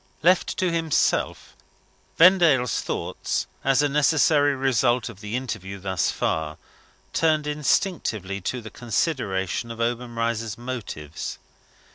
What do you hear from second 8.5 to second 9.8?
the consideration of